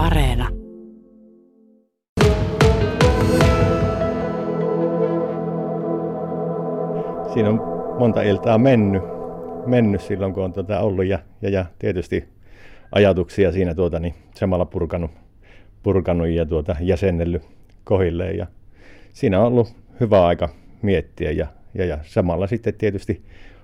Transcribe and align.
Areena. 0.00 0.48
Siinä 7.34 7.48
on 7.48 7.60
monta 7.98 8.22
iltaa 8.22 8.58
mennyt, 8.58 9.02
mennyt 9.66 10.00
silloin, 10.00 10.32
kun 10.32 10.44
on 10.44 10.52
tuota 10.52 10.80
ollut 10.80 11.04
ja, 11.04 11.18
ja, 11.42 11.50
ja 11.50 11.64
tietysti 11.78 12.24
ajatuksia 12.92 13.52
siinä 13.52 13.74
tuota, 13.74 14.00
niin 14.00 14.14
samalla 14.34 14.64
purkanut, 14.64 15.10
purkanut 15.82 16.28
ja 16.28 16.46
tuota, 16.46 16.76
jäsennellyt 16.80 17.42
kohilleen. 17.84 18.36
Ja 18.36 18.46
siinä 19.12 19.40
on 19.40 19.46
ollut 19.46 19.68
hyvä 20.00 20.26
aika 20.26 20.48
miettiä 20.82 21.30
ja, 21.30 21.46
ja, 21.74 21.84
ja 21.84 21.98
samalla 22.02 22.46
sitten 22.46 22.74
tietysti, 22.74 23.22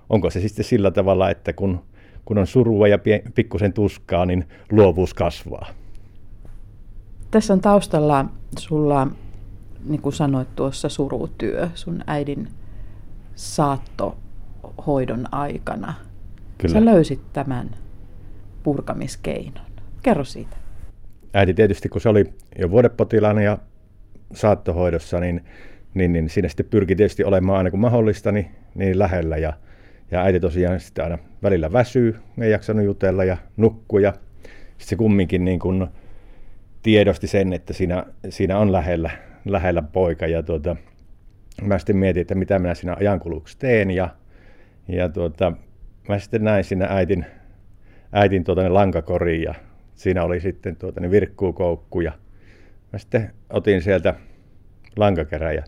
onko 0.09 0.29
se 0.29 0.39
sitten 0.39 0.65
sillä 0.65 0.91
tavalla, 0.91 1.29
että 1.29 1.53
kun, 1.53 1.79
kun 2.25 2.37
on 2.37 2.47
surua 2.47 2.87
ja 2.87 2.99
pikkusen 3.35 3.73
tuskaa, 3.73 4.25
niin 4.25 4.45
luovuus 4.71 5.13
kasvaa. 5.13 5.67
Tässä 7.37 7.53
on 7.53 7.61
taustalla 7.61 8.25
sulla, 8.59 9.07
niin 9.85 10.01
kuin 10.01 10.13
sanoit 10.13 10.55
tuossa, 10.55 10.89
surutyö 10.89 11.69
sun 11.73 12.03
äidin 12.07 12.47
saattohoidon 13.35 15.25
aikana. 15.31 15.93
Kyllä. 16.57 16.73
Sä 16.73 16.85
löysit 16.85 17.21
tämän 17.33 17.69
purkamiskeinon. 18.63 19.65
Kerro 20.03 20.23
siitä. 20.23 20.57
Äiti 21.33 21.53
tietysti, 21.53 21.89
kun 21.89 22.01
se 22.01 22.09
oli 22.09 22.33
jo 22.59 22.71
vuodepotilaana 22.71 23.41
ja 23.41 23.57
saattohoidossa, 24.33 25.19
niin, 25.19 25.45
niin, 25.93 26.13
niin 26.13 26.29
siinä 26.29 26.47
sitten 26.47 26.65
pyrki 26.65 26.95
tietysti 26.95 27.23
olemaan 27.23 27.57
aina 27.57 27.71
kun 27.71 27.79
mahdollista, 27.79 28.31
niin, 28.31 28.51
niin 28.75 28.99
lähellä. 28.99 29.37
Ja, 29.37 29.53
ja 30.11 30.23
äiti 30.23 30.39
tosiaan 30.39 30.79
sitten 30.79 31.03
aina 31.03 31.17
välillä 31.43 31.73
väsyy, 31.73 32.15
ei 32.41 32.51
jaksanut 32.51 32.85
jutella 32.85 33.23
ja 33.23 33.37
nukkuu. 33.57 33.99
Ja 33.99 34.11
sitten 34.11 34.87
se 34.87 34.95
kumminkin 34.95 35.45
niin 35.45 35.59
kuin 35.59 35.87
tiedosti 36.87 37.27
sen, 37.27 37.53
että 37.53 37.73
siinä, 37.73 38.05
siinä 38.29 38.57
on 38.57 38.71
lähellä, 38.71 39.11
lähellä 39.45 39.81
poika. 39.81 40.27
Ja 40.27 40.43
tuota, 40.43 40.75
mä 41.61 41.77
sitten 41.77 41.97
mietin, 41.97 42.21
että 42.21 42.35
mitä 42.35 42.59
minä 42.59 42.73
siinä 42.73 42.95
ajankuluksi 42.99 43.59
teen. 43.59 43.91
Ja, 43.91 44.09
ja 44.87 45.09
tuota, 45.09 45.53
mä 46.09 46.19
sitten 46.19 46.43
näin 46.43 46.63
siinä 46.63 46.87
äitin, 46.89 47.25
äitin 48.11 48.43
tuota, 48.43 48.63
ne 48.63 48.69
lankakoriin 48.69 49.43
ja 49.43 49.55
siinä 49.95 50.23
oli 50.23 50.39
sitten 50.39 50.75
tuota, 50.75 51.01
ne 51.01 51.11
virkkuukoukku 51.11 52.01
ja 52.01 52.11
mä 52.93 52.99
sitten 52.99 53.33
otin 53.49 53.81
sieltä 53.81 54.13
lankakerän 54.95 55.55
ja 55.55 55.63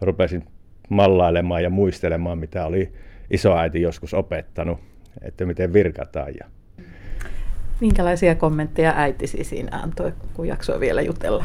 rupesin 0.00 0.44
mallailemaan 0.88 1.62
ja 1.62 1.70
muistelemaan, 1.70 2.38
mitä 2.38 2.66
oli 2.66 2.92
isoäiti 3.30 3.82
joskus 3.82 4.14
opettanut, 4.14 4.80
että 5.22 5.46
miten 5.46 5.72
virkataan. 5.72 6.34
Ja 6.40 6.57
Minkälaisia 7.80 8.34
kommentteja 8.34 8.92
äitisi 8.96 9.44
siinä 9.44 9.78
antoi, 9.82 10.12
kun 10.34 10.48
jaksoi 10.48 10.80
vielä 10.80 11.02
jutella? 11.02 11.44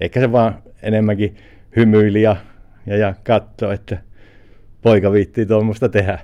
Ehkä 0.00 0.20
se 0.20 0.32
vaan 0.32 0.62
enemmänkin 0.82 1.36
hymyili 1.76 2.22
ja, 2.22 2.36
ja, 2.86 2.96
ja 2.96 3.14
katsoi, 3.24 3.74
että 3.74 3.98
poika 4.82 5.12
viittii 5.12 5.46
tuommoista 5.46 5.88
tehdä. 5.88 6.18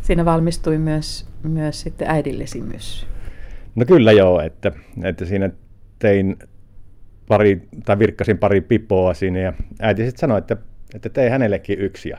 Siinä 0.00 0.24
valmistui 0.24 0.78
myös, 0.78 1.28
myös 1.42 1.80
sitten 1.80 2.10
äidillesi 2.10 2.60
myssy. 2.60 3.06
No 3.74 3.84
kyllä 3.84 4.12
joo, 4.12 4.40
että, 4.40 4.72
että 5.04 5.24
siinä 5.24 5.50
tein 5.98 6.36
pari, 7.28 7.68
tai 7.84 7.98
virkkasin 7.98 8.38
pari 8.38 8.60
pipoa 8.60 9.14
sinne 9.14 9.40
ja 9.40 9.52
äiti 9.80 10.04
sitten 10.04 10.20
sanoi, 10.20 10.38
että, 10.38 10.56
että 10.94 11.08
tee 11.08 11.30
hänellekin 11.30 11.78
yksi. 11.78 12.08
Ja 12.08 12.18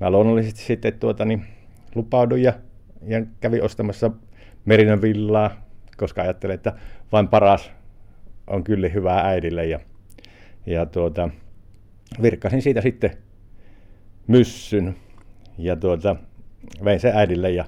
mä 0.00 0.10
luonnollisesti 0.10 0.60
sitten 0.60 0.92
tuota, 0.92 1.24
niin, 1.24 1.44
lupauduin 1.94 2.42
ja, 2.42 2.52
ja 3.06 3.22
kävin 3.40 3.62
ostamassa 3.62 4.10
Merinän 4.68 5.02
villaa, 5.02 5.50
koska 5.96 6.22
ajattelin, 6.22 6.54
että 6.54 6.72
vain 7.12 7.28
paras 7.28 7.72
on 8.46 8.64
kyllä 8.64 8.88
hyvää 8.88 9.28
äidille. 9.28 9.66
Ja, 9.66 9.80
ja 10.66 10.86
tuota, 10.86 11.28
virkkasin 12.22 12.62
siitä 12.62 12.80
sitten 12.80 13.10
myssyn 14.26 14.96
ja 15.58 15.76
tuota, 15.76 16.16
vein 16.84 17.00
se 17.00 17.12
äidille 17.14 17.50
ja, 17.50 17.64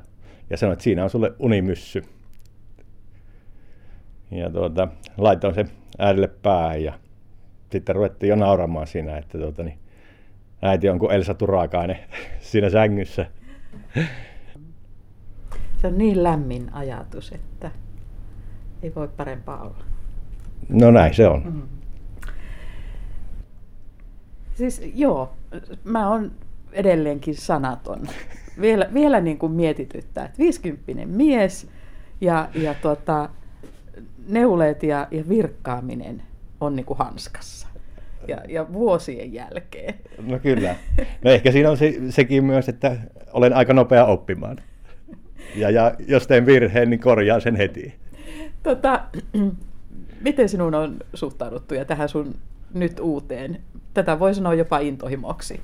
ja 0.50 0.56
sanoin, 0.56 0.72
että 0.72 0.82
siinä 0.82 1.04
on 1.04 1.10
sulle 1.10 1.32
unimyssy. 1.38 2.04
Ja 4.30 4.50
tuota, 4.50 4.88
laitoin 5.16 5.54
sen 5.54 5.68
äidille 5.98 6.28
päähän 6.28 6.82
ja 6.82 6.92
sitten 7.70 7.94
ruvettiin 7.94 8.30
jo 8.30 8.36
nauramaan 8.36 8.86
siinä, 8.86 9.18
että 9.18 9.38
tuota, 9.38 9.62
niin, 9.62 9.78
äiti 10.62 10.88
on 10.88 10.98
kuin 10.98 11.12
Elsa 11.12 11.34
Turakainen 11.34 11.98
siinä 12.50 12.70
sängyssä. 12.70 13.26
Se 15.80 15.86
on 15.86 15.98
niin 15.98 16.22
lämmin 16.22 16.74
ajatus, 16.74 17.32
että 17.32 17.70
ei 18.82 18.92
voi 18.94 19.08
parempaa 19.08 19.62
olla. 19.62 19.84
No 20.68 20.90
näin 20.90 21.14
se 21.14 21.28
on. 21.28 21.42
Mm. 21.44 21.62
Siis 24.54 24.82
joo, 24.94 25.32
mä 25.84 26.10
oon 26.10 26.32
edelleenkin 26.72 27.34
sanaton. 27.34 28.08
Vielä, 28.60 28.88
vielä 28.94 29.20
niin 29.20 29.38
kuin 29.38 29.52
mietityttää, 29.52 30.24
että 30.24 30.38
50 30.38 31.06
mies 31.06 31.68
ja, 32.20 32.48
ja 32.54 32.74
tota, 32.74 33.28
neuleet 34.28 34.82
ja, 34.82 35.08
ja 35.10 35.28
virkkaaminen 35.28 36.22
on 36.60 36.76
niin 36.76 36.86
kuin 36.86 36.98
hanskassa. 36.98 37.68
Ja, 38.28 38.38
ja 38.48 38.72
vuosien 38.72 39.32
jälkeen. 39.32 39.94
No 40.26 40.38
kyllä. 40.38 40.76
No 41.24 41.30
ehkä 41.30 41.52
siinä 41.52 41.70
on 41.70 41.76
se, 41.76 41.94
sekin 42.10 42.44
myös, 42.44 42.68
että 42.68 42.96
olen 43.32 43.52
aika 43.52 43.72
nopea 43.74 44.04
oppimaan. 44.04 44.56
Ja, 45.54 45.70
ja 45.70 45.94
jos 46.06 46.26
teen 46.26 46.46
virheen, 46.46 46.90
niin 46.90 47.00
korjaan 47.00 47.40
sen 47.40 47.56
heti. 47.56 47.94
Tota, 48.62 49.00
miten 50.26 50.48
sinun 50.48 50.74
on 50.74 50.96
suhtauduttu 51.14 51.74
ja 51.74 51.84
tähän 51.84 52.08
sun 52.08 52.34
nyt 52.74 53.00
uuteen? 53.00 53.60
Tätä 53.94 54.18
voi 54.18 54.34
sanoa 54.34 54.54
jopa 54.54 54.78
intohimoksi. 54.78 55.60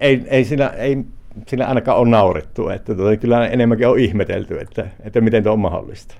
Ei, 0.00 0.22
ei, 0.26 0.44
siinä, 0.44 0.66
ei 0.66 1.04
siinä 1.46 1.66
ainakaan 1.66 1.98
ole 1.98 2.08
naurettu. 2.08 2.68
Että 2.68 2.94
tuota, 2.94 3.16
kyllä 3.16 3.46
enemmänkin 3.46 3.88
on 3.88 3.98
ihmetelty, 3.98 4.58
että, 4.58 4.86
että 5.00 5.20
miten 5.20 5.42
tuo 5.42 5.52
on 5.52 5.58
mahdollista. 5.58 6.14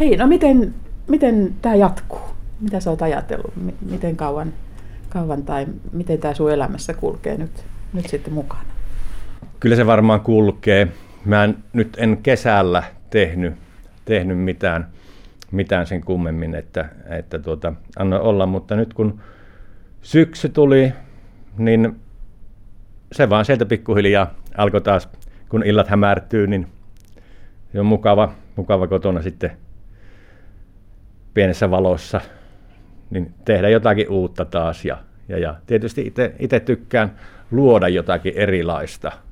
Hei, 0.00 0.16
no 0.16 0.26
miten, 0.26 0.74
miten 1.08 1.54
tämä 1.62 1.74
jatkuu? 1.74 2.20
Mitä 2.60 2.80
sä 2.80 2.90
oot 2.90 3.02
ajatellut? 3.02 3.52
Miten 3.90 4.16
kauan, 4.16 4.52
kauan 5.08 5.42
tai 5.42 5.66
miten 5.92 6.18
tämä 6.18 6.34
sun 6.34 6.52
elämässä 6.52 6.94
kulkee 6.94 7.36
nyt, 7.36 7.64
nyt 7.92 8.06
sitten 8.06 8.32
mukana? 8.32 8.73
Kyllä 9.64 9.76
se 9.76 9.86
varmaan 9.86 10.20
kulkee. 10.20 10.88
Mä 11.24 11.44
en, 11.44 11.56
nyt 11.72 11.96
en 11.98 12.16
kesällä 12.22 12.82
tehnyt, 13.10 13.54
tehnyt 14.04 14.38
mitään, 14.38 14.88
mitään 15.50 15.86
sen 15.86 16.00
kummemmin, 16.00 16.54
että, 16.54 16.88
että 17.08 17.38
tuota, 17.38 17.72
annoin 17.98 18.22
olla, 18.22 18.46
mutta 18.46 18.76
nyt 18.76 18.94
kun 18.94 19.20
syksy 20.02 20.48
tuli, 20.48 20.92
niin 21.58 21.96
se 23.12 23.30
vaan 23.30 23.44
sieltä 23.44 23.66
pikkuhiljaa 23.66 24.34
alkoi 24.56 24.80
taas, 24.80 25.08
kun 25.48 25.66
illat 25.66 25.88
hämärtyy, 25.88 26.46
niin 26.46 26.66
se 27.72 27.80
on 27.80 27.86
mukava, 27.86 28.32
mukava 28.56 28.86
kotona 28.86 29.22
sitten 29.22 29.50
pienessä 31.34 31.70
valossa 31.70 32.20
niin 33.10 33.34
tehdä 33.44 33.68
jotakin 33.68 34.08
uutta 34.08 34.44
taas. 34.44 34.84
Ja, 34.84 34.98
ja, 35.28 35.38
ja 35.38 35.54
tietysti 35.66 36.12
itse 36.38 36.60
tykkään 36.60 37.14
luoda 37.50 37.88
jotakin 37.88 38.32
erilaista. 38.36 39.23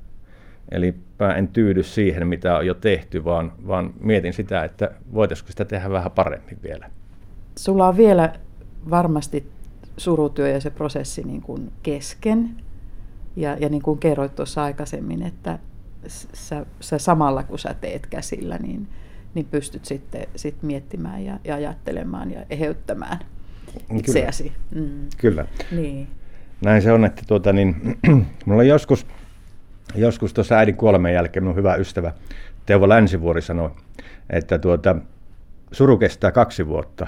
Eli 0.71 0.95
mä 1.19 1.33
en 1.33 1.47
tyydy 1.47 1.83
siihen, 1.83 2.27
mitä 2.27 2.57
on 2.57 2.65
jo 2.65 2.73
tehty, 2.73 3.23
vaan, 3.23 3.51
vaan 3.67 3.93
mietin 3.99 4.33
sitä, 4.33 4.63
että 4.63 4.91
voitaisiinko 5.13 5.51
sitä 5.51 5.65
tehdä 5.65 5.89
vähän 5.89 6.11
paremmin 6.11 6.59
vielä. 6.63 6.89
Sulla 7.55 7.87
on 7.87 7.97
vielä 7.97 8.33
varmasti 8.89 9.51
surutyö 9.97 10.47
ja 10.47 10.61
se 10.61 10.69
prosessi 10.69 11.23
niin 11.23 11.41
kuin 11.41 11.71
kesken. 11.83 12.49
Ja, 13.35 13.57
ja 13.59 13.69
niin 13.69 13.81
kuin 13.81 13.99
kerroit 13.99 14.35
tuossa 14.35 14.63
aikaisemmin, 14.63 15.23
että 15.23 15.59
sä, 16.07 16.65
sä 16.79 16.97
samalla 16.97 17.43
kun 17.43 17.59
sä 17.59 17.75
teet 17.81 18.07
käsillä, 18.07 18.57
niin, 18.57 18.87
niin 19.33 19.45
pystyt 19.51 19.85
sitten 19.85 20.27
sit 20.35 20.63
miettimään 20.63 21.25
ja, 21.25 21.39
ja 21.43 21.55
ajattelemaan 21.55 22.31
ja 22.31 22.45
eheyttämään 22.49 23.19
itseäsi. 23.97 24.51
Kyllä. 24.69 24.87
Mm. 24.87 25.07
Kyllä. 25.17 25.45
Niin. 25.71 26.07
Näin 26.61 26.81
se 26.81 26.91
on, 26.91 27.05
että 27.05 27.21
tuota, 27.27 27.53
niin, 27.53 27.97
mulla 28.45 28.61
on 28.61 28.67
joskus, 28.67 29.05
joskus 29.95 30.33
tuossa 30.33 30.55
äidin 30.55 30.75
kuoleman 30.75 31.13
jälkeen 31.13 31.43
mun 31.43 31.55
hyvä 31.55 31.75
ystävä 31.75 32.13
Teuvo 32.65 32.89
Länsivuori 32.89 33.41
sanoi, 33.41 33.71
että 34.29 34.59
tuota, 34.59 34.95
suru 35.71 35.97
kestää 35.97 36.31
kaksi 36.31 36.67
vuotta, 36.67 37.07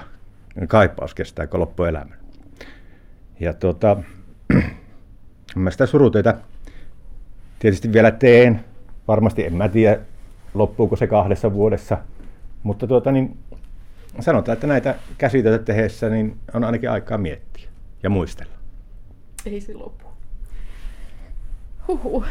kaipaus 0.67 1.13
kestää 1.15 1.47
loppuelämän. 1.53 2.17
Ja 3.39 3.53
tuota, 3.53 3.97
mä 5.55 5.71
sitä 5.71 5.85
surutöitä 5.85 6.37
tietysti 7.59 7.93
vielä 7.93 8.11
teen. 8.11 8.65
Varmasti 9.07 9.45
en 9.45 9.53
mä 9.53 9.69
tiedä, 9.69 9.99
loppuuko 10.53 10.95
se 10.95 11.07
kahdessa 11.07 11.53
vuodessa. 11.53 11.97
Mutta 12.63 12.87
tuota, 12.87 13.11
niin 13.11 13.37
sanotaan, 14.19 14.53
että 14.53 14.67
näitä 14.67 14.95
käsitöitä 15.17 15.63
tehdessä 15.63 16.09
niin 16.09 16.37
on 16.53 16.63
ainakin 16.63 16.91
aikaa 16.91 17.17
miettiä 17.17 17.69
ja 18.03 18.09
muistella. 18.09 18.53
Ei 19.45 19.61
se 19.61 19.73
lopu. 19.73 20.05
Huhhuh. 21.87 22.25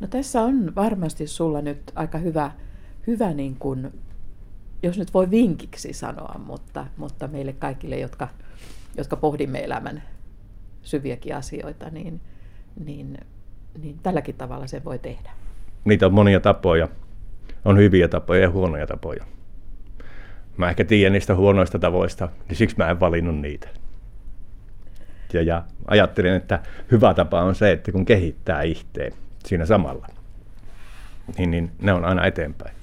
No 0.00 0.06
tässä 0.06 0.42
on 0.42 0.74
varmasti 0.74 1.26
sulla 1.26 1.60
nyt 1.60 1.92
aika 1.94 2.18
hyvä 2.18 2.50
hyvä 3.06 3.34
niin 3.34 3.56
kuin, 3.58 3.92
jos 4.82 4.98
nyt 4.98 5.14
voi 5.14 5.30
vinkiksi 5.30 5.92
sanoa, 5.92 6.40
mutta, 6.46 6.86
mutta 6.96 7.28
meille 7.28 7.52
kaikille, 7.52 7.98
jotka, 7.98 8.28
jotka 8.96 9.16
pohdimme 9.16 9.64
elämän 9.64 10.02
syviäkin 10.82 11.36
asioita, 11.36 11.90
niin, 11.90 12.20
niin, 12.84 13.18
niin 13.82 13.98
tälläkin 14.02 14.34
tavalla 14.34 14.66
se 14.66 14.84
voi 14.84 14.98
tehdä. 14.98 15.30
Niitä 15.84 16.06
on 16.06 16.14
monia 16.14 16.40
tapoja. 16.40 16.88
On 17.64 17.78
hyviä 17.78 18.08
tapoja 18.08 18.40
ja 18.40 18.50
huonoja 18.50 18.86
tapoja. 18.86 19.24
Mä 20.56 20.70
ehkä 20.70 20.84
tiedän 20.84 21.12
niistä 21.12 21.34
huonoista 21.34 21.78
tavoista, 21.78 22.28
niin 22.48 22.56
siksi 22.56 22.76
mä 22.78 22.90
en 22.90 23.00
valinnut 23.00 23.38
niitä. 23.40 23.68
Ja, 25.34 25.42
ja 25.42 25.62
ajattelin, 25.86 26.32
että 26.32 26.60
hyvä 26.90 27.14
tapa 27.14 27.42
on 27.42 27.54
se, 27.54 27.72
että 27.72 27.92
kun 27.92 28.04
kehittää 28.04 28.62
ihteen 28.62 29.12
siinä 29.44 29.66
samalla, 29.66 30.06
niin, 31.38 31.50
niin 31.50 31.70
ne 31.82 31.92
on 31.92 32.04
aina 32.04 32.26
eteenpäin. 32.26 32.81